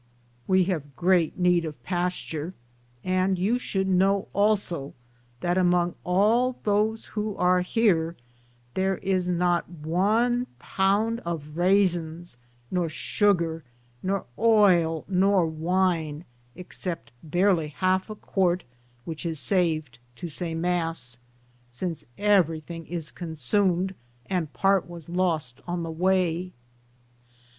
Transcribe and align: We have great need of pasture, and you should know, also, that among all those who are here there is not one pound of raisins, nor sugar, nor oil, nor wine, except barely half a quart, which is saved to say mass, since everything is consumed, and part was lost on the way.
We 0.47 0.63
have 0.63 0.95
great 0.95 1.37
need 1.37 1.63
of 1.63 1.83
pasture, 1.83 2.55
and 3.03 3.37
you 3.37 3.59
should 3.59 3.87
know, 3.87 4.29
also, 4.33 4.95
that 5.41 5.59
among 5.59 5.93
all 6.03 6.57
those 6.63 7.05
who 7.05 7.35
are 7.35 7.61
here 7.61 8.15
there 8.73 8.97
is 8.97 9.29
not 9.29 9.69
one 9.69 10.47
pound 10.57 11.19
of 11.19 11.55
raisins, 11.55 12.37
nor 12.71 12.89
sugar, 12.89 13.63
nor 14.01 14.25
oil, 14.39 15.05
nor 15.07 15.45
wine, 15.45 16.25
except 16.55 17.11
barely 17.21 17.67
half 17.67 18.09
a 18.09 18.15
quart, 18.15 18.63
which 19.05 19.23
is 19.23 19.39
saved 19.39 19.99
to 20.15 20.27
say 20.27 20.55
mass, 20.55 21.19
since 21.69 22.07
everything 22.17 22.87
is 22.87 23.11
consumed, 23.11 23.93
and 24.25 24.51
part 24.51 24.89
was 24.89 25.09
lost 25.09 25.61
on 25.67 25.83
the 25.83 25.91
way. 25.91 26.53